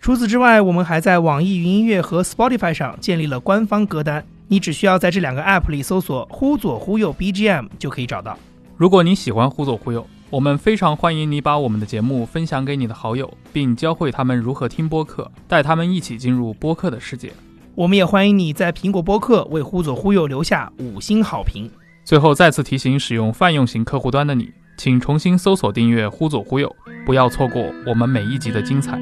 [0.00, 8.38] 除此之外，我们还在网易云音乐和 Spotify 上建立了官方歌单，你只需要在这两个 App 里搜索“忽左忽右 BGM” 就可以找到。
[8.78, 10.00] 如果你喜欢《忽左忽右》，
[10.30, 17.30] 我们非常欢迎你把我们的节目分享给你的好友，并教会他们如何听播客，带他们一起进入播客的世界。
[17.74, 21.70] 我们也欢迎你在苹果播客为《忽左忽右》留下五星好评。
[22.06, 28.98] 最后再次提醒使用泛用型客户端的你，请重新搜索订阅《忽左忽右》，不要错过我们每一集的精彩。